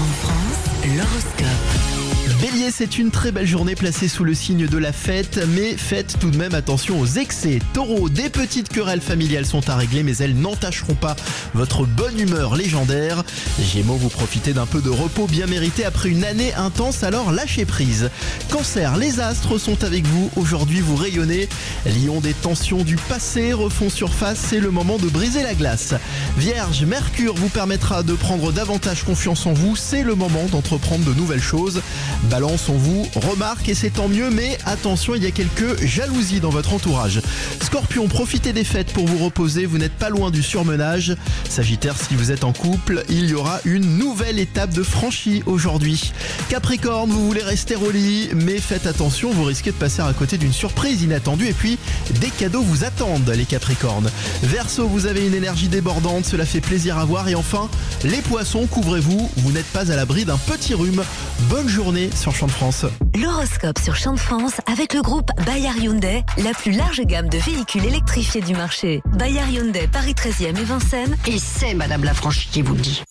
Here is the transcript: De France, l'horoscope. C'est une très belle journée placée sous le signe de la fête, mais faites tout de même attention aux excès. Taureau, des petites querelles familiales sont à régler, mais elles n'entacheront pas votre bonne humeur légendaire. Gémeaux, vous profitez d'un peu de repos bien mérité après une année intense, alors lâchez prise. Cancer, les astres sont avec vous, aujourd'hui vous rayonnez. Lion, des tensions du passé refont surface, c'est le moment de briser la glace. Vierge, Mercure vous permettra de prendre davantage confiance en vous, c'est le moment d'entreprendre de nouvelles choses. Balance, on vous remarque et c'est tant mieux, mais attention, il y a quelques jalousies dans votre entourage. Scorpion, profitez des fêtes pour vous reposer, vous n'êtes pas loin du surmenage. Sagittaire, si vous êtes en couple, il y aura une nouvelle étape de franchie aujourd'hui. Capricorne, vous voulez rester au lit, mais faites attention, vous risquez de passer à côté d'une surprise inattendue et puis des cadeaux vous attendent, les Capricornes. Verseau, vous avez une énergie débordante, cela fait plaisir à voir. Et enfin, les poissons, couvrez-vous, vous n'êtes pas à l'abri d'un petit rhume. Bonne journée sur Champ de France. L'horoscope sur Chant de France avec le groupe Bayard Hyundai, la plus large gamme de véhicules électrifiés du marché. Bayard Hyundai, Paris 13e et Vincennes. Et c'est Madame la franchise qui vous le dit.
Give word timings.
De 0.00 0.06
France, 0.14 0.96
l'horoscope. 0.96 1.49
C'est 2.72 2.98
une 2.98 3.10
très 3.10 3.32
belle 3.32 3.46
journée 3.46 3.74
placée 3.74 4.08
sous 4.08 4.24
le 4.24 4.32
signe 4.32 4.66
de 4.66 4.78
la 4.78 4.92
fête, 4.92 5.40
mais 5.54 5.76
faites 5.76 6.18
tout 6.18 6.30
de 6.30 6.36
même 6.36 6.54
attention 6.54 7.00
aux 7.00 7.06
excès. 7.06 7.58
Taureau, 7.74 8.08
des 8.08 8.30
petites 8.30 8.68
querelles 8.68 9.00
familiales 9.00 9.44
sont 9.44 9.68
à 9.68 9.76
régler, 9.76 10.02
mais 10.02 10.16
elles 10.16 10.36
n'entacheront 10.36 10.94
pas 10.94 11.16
votre 11.52 11.84
bonne 11.84 12.18
humeur 12.18 12.54
légendaire. 12.54 13.24
Gémeaux, 13.60 13.96
vous 13.96 14.08
profitez 14.08 14.52
d'un 14.52 14.66
peu 14.66 14.80
de 14.80 14.88
repos 14.88 15.26
bien 15.26 15.46
mérité 15.46 15.84
après 15.84 16.08
une 16.08 16.24
année 16.24 16.54
intense, 16.54 17.02
alors 17.02 17.32
lâchez 17.32 17.64
prise. 17.64 18.08
Cancer, 18.50 18.96
les 18.96 19.20
astres 19.20 19.58
sont 19.58 19.82
avec 19.84 20.06
vous, 20.06 20.30
aujourd'hui 20.36 20.80
vous 20.80 20.96
rayonnez. 20.96 21.48
Lion, 21.86 22.20
des 22.20 22.34
tensions 22.34 22.82
du 22.82 22.96
passé 22.96 23.52
refont 23.52 23.90
surface, 23.90 24.38
c'est 24.48 24.60
le 24.60 24.70
moment 24.70 24.98
de 24.98 25.08
briser 25.08 25.42
la 25.42 25.54
glace. 25.54 25.94
Vierge, 26.38 26.84
Mercure 26.84 27.34
vous 27.34 27.48
permettra 27.48 28.02
de 28.02 28.14
prendre 28.14 28.52
davantage 28.52 29.02
confiance 29.02 29.44
en 29.46 29.52
vous, 29.52 29.76
c'est 29.76 30.02
le 30.02 30.14
moment 30.14 30.46
d'entreprendre 30.50 31.04
de 31.04 31.14
nouvelles 31.14 31.42
choses. 31.42 31.82
Balance, 32.30 32.59
on 32.68 32.76
vous 32.76 33.06
remarque 33.16 33.68
et 33.68 33.74
c'est 33.74 33.90
tant 33.90 34.08
mieux, 34.08 34.30
mais 34.30 34.58
attention, 34.66 35.14
il 35.14 35.22
y 35.22 35.26
a 35.26 35.30
quelques 35.30 35.82
jalousies 35.84 36.40
dans 36.40 36.50
votre 36.50 36.74
entourage. 36.74 37.22
Scorpion, 37.62 38.08
profitez 38.08 38.52
des 38.52 38.64
fêtes 38.64 38.92
pour 38.92 39.06
vous 39.06 39.24
reposer, 39.24 39.66
vous 39.66 39.78
n'êtes 39.78 39.94
pas 39.94 40.10
loin 40.10 40.30
du 40.30 40.42
surmenage. 40.42 41.16
Sagittaire, 41.48 41.94
si 41.96 42.14
vous 42.14 42.30
êtes 42.30 42.44
en 42.44 42.52
couple, 42.52 43.04
il 43.08 43.30
y 43.30 43.34
aura 43.34 43.60
une 43.64 43.96
nouvelle 43.98 44.38
étape 44.38 44.74
de 44.74 44.82
franchie 44.82 45.42
aujourd'hui. 45.46 46.12
Capricorne, 46.48 47.10
vous 47.10 47.26
voulez 47.26 47.42
rester 47.42 47.76
au 47.76 47.90
lit, 47.90 48.28
mais 48.34 48.58
faites 48.58 48.86
attention, 48.86 49.30
vous 49.30 49.44
risquez 49.44 49.70
de 49.70 49.76
passer 49.76 50.02
à 50.02 50.12
côté 50.12 50.36
d'une 50.36 50.52
surprise 50.52 51.02
inattendue 51.02 51.46
et 51.46 51.54
puis 51.54 51.78
des 52.20 52.30
cadeaux 52.30 52.62
vous 52.62 52.84
attendent, 52.84 53.32
les 53.34 53.46
Capricornes. 53.46 54.10
Verseau, 54.42 54.86
vous 54.86 55.06
avez 55.06 55.26
une 55.26 55.34
énergie 55.34 55.68
débordante, 55.68 56.26
cela 56.26 56.44
fait 56.44 56.60
plaisir 56.60 56.98
à 56.98 57.04
voir. 57.04 57.28
Et 57.28 57.34
enfin, 57.34 57.68
les 58.04 58.22
poissons, 58.22 58.66
couvrez-vous, 58.66 59.30
vous 59.36 59.52
n'êtes 59.52 59.66
pas 59.66 59.90
à 59.90 59.96
l'abri 59.96 60.24
d'un 60.24 60.38
petit 60.38 60.74
rhume. 60.74 61.02
Bonne 61.48 61.68
journée 61.68 62.10
sur 62.14 62.34
Champ 62.34 62.49
de 62.50 62.54
France. 62.54 62.86
L'horoscope 63.20 63.78
sur 63.78 63.96
Chant 63.96 64.14
de 64.14 64.18
France 64.18 64.60
avec 64.70 64.94
le 64.94 65.02
groupe 65.02 65.30
Bayard 65.46 65.76
Hyundai, 65.76 66.24
la 66.42 66.52
plus 66.52 66.72
large 66.72 67.00
gamme 67.02 67.28
de 67.28 67.38
véhicules 67.38 67.84
électrifiés 67.84 68.40
du 68.40 68.54
marché. 68.54 69.02
Bayard 69.18 69.50
Hyundai, 69.50 69.88
Paris 69.90 70.14
13e 70.14 70.58
et 70.58 70.64
Vincennes. 70.64 71.16
Et 71.26 71.38
c'est 71.38 71.74
Madame 71.74 72.04
la 72.04 72.14
franchise 72.14 72.50
qui 72.50 72.62
vous 72.62 72.74
le 72.74 72.80
dit. 72.80 73.02